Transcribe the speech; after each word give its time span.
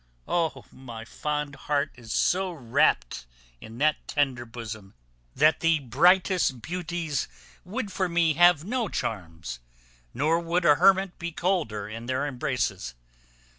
Oh! 0.27 0.65
my 0.71 1.05
fond 1.05 1.53
heart 1.53 1.91
is 1.93 2.11
so 2.11 2.51
wrapt 2.51 3.27
in 3.59 3.77
that 3.77 4.07
tender 4.07 4.47
bosom, 4.47 4.95
that 5.35 5.59
the 5.59 5.77
brightest 5.77 6.59
beauties 6.63 7.27
would 7.63 7.91
for 7.91 8.09
me 8.09 8.33
have 8.33 8.65
no 8.65 8.89
charms, 8.89 9.59
nor 10.11 10.39
would 10.39 10.65
a 10.65 10.73
hermit 10.73 11.19
be 11.19 11.31
colder 11.31 11.87
in 11.87 12.07
their 12.07 12.25
embraces. 12.25 12.95